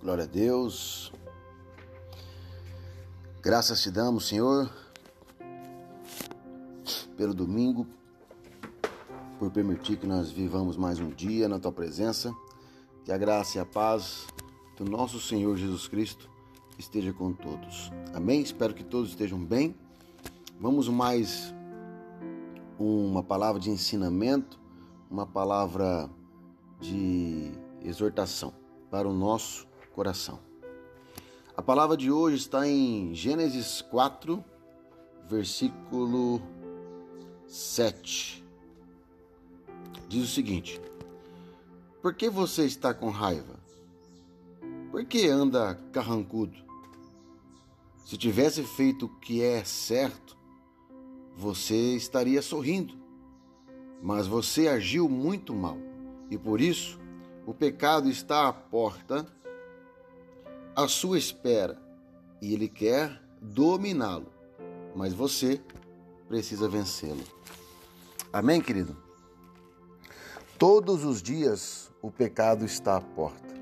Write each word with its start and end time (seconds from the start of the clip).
Glória 0.00 0.22
a 0.22 0.26
Deus. 0.28 1.12
Graças 3.42 3.82
te 3.82 3.90
damos, 3.90 4.28
Senhor, 4.28 4.70
pelo 7.16 7.34
domingo, 7.34 7.84
por 9.40 9.50
permitir 9.50 9.96
que 9.96 10.06
nós 10.06 10.30
vivamos 10.30 10.76
mais 10.76 11.00
um 11.00 11.10
dia 11.10 11.48
na 11.48 11.58
tua 11.58 11.72
presença. 11.72 12.32
Que 13.04 13.10
a 13.10 13.18
graça 13.18 13.58
e 13.58 13.60
a 13.60 13.66
paz 13.66 14.28
do 14.76 14.84
nosso 14.84 15.20
Senhor 15.20 15.56
Jesus 15.56 15.88
Cristo 15.88 16.30
esteja 16.78 17.12
com 17.12 17.32
todos. 17.32 17.90
Amém? 18.14 18.40
Espero 18.40 18.74
que 18.74 18.84
todos 18.84 19.10
estejam 19.10 19.44
bem. 19.44 19.74
Vamos 20.60 20.88
mais 20.88 21.52
uma 22.78 23.24
palavra 23.24 23.60
de 23.60 23.68
ensinamento, 23.68 24.60
uma 25.10 25.26
palavra 25.26 26.08
de 26.78 27.50
exortação 27.82 28.54
para 28.92 29.08
o 29.08 29.12
nosso 29.12 29.67
coração. 29.98 30.38
A 31.56 31.60
palavra 31.60 31.96
de 31.96 32.08
hoje 32.08 32.36
está 32.36 32.68
em 32.68 33.12
Gênesis 33.16 33.82
4, 33.82 34.44
versículo 35.28 36.40
7. 37.48 38.44
Diz 40.08 40.22
o 40.22 40.32
seguinte: 40.32 40.80
Por 42.00 42.14
que 42.14 42.30
você 42.30 42.64
está 42.64 42.94
com 42.94 43.10
raiva? 43.10 43.56
Por 44.92 45.04
que 45.04 45.26
anda 45.26 45.74
carrancudo? 45.90 46.56
Se 48.04 48.16
tivesse 48.16 48.62
feito 48.62 49.06
o 49.06 49.18
que 49.18 49.42
é 49.42 49.64
certo, 49.64 50.38
você 51.36 51.96
estaria 51.96 52.40
sorrindo. 52.40 52.94
Mas 54.00 54.28
você 54.28 54.68
agiu 54.68 55.08
muito 55.08 55.52
mal 55.52 55.76
e 56.30 56.38
por 56.38 56.60
isso 56.60 57.00
o 57.44 57.52
pecado 57.52 58.08
está 58.08 58.46
à 58.46 58.52
porta 58.52 59.26
à 60.78 60.86
sua 60.86 61.18
espera 61.18 61.76
e 62.40 62.54
ele 62.54 62.68
quer 62.68 63.20
dominá-lo, 63.42 64.32
mas 64.94 65.12
você 65.12 65.60
precisa 66.28 66.68
vencê-lo. 66.68 67.24
Amém, 68.32 68.60
querido? 68.60 68.96
Todos 70.56 71.04
os 71.04 71.20
dias 71.20 71.90
o 72.00 72.12
pecado 72.12 72.64
está 72.64 72.96
à 72.96 73.00
porta. 73.00 73.52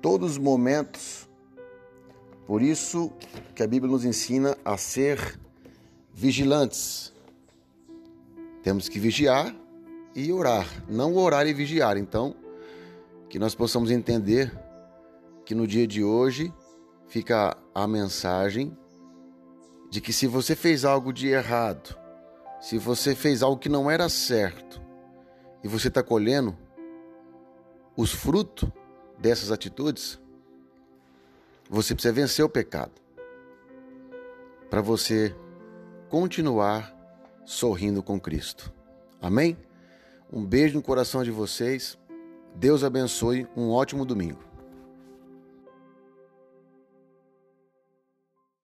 Todos 0.00 0.32
os 0.32 0.38
momentos. 0.38 1.28
Por 2.46 2.62
isso 2.62 3.10
que 3.52 3.64
a 3.64 3.66
Bíblia 3.66 3.90
nos 3.90 4.04
ensina 4.04 4.56
a 4.64 4.76
ser 4.76 5.40
vigilantes. 6.14 7.12
Temos 8.62 8.88
que 8.88 9.00
vigiar 9.00 9.52
e 10.14 10.32
orar, 10.32 10.68
não 10.88 11.16
orar 11.16 11.48
e 11.48 11.52
vigiar. 11.52 11.96
Então, 11.96 12.36
que 13.28 13.40
nós 13.40 13.56
possamos 13.56 13.90
entender 13.90 14.56
que 15.52 15.54
no 15.54 15.66
dia 15.66 15.86
de 15.86 16.02
hoje 16.02 16.50
fica 17.08 17.54
a 17.74 17.86
mensagem 17.86 18.74
de 19.90 20.00
que 20.00 20.10
se 20.10 20.26
você 20.26 20.56
fez 20.56 20.82
algo 20.82 21.12
de 21.12 21.28
errado, 21.28 21.94
se 22.58 22.78
você 22.78 23.14
fez 23.14 23.42
algo 23.42 23.58
que 23.60 23.68
não 23.68 23.90
era 23.90 24.08
certo 24.08 24.80
e 25.62 25.68
você 25.68 25.88
está 25.88 26.02
colhendo 26.02 26.56
os 27.94 28.12
frutos 28.12 28.66
dessas 29.18 29.50
atitudes, 29.50 30.18
você 31.68 31.94
precisa 31.94 32.14
vencer 32.14 32.42
o 32.42 32.48
pecado 32.48 32.92
para 34.70 34.80
você 34.80 35.36
continuar 36.08 36.96
sorrindo 37.44 38.02
com 38.02 38.18
Cristo. 38.18 38.72
Amém? 39.20 39.58
Um 40.32 40.46
beijo 40.46 40.76
no 40.76 40.82
coração 40.82 41.22
de 41.22 41.30
vocês. 41.30 41.98
Deus 42.54 42.82
abençoe. 42.82 43.46
Um 43.54 43.68
ótimo 43.68 44.06
domingo. 44.06 44.51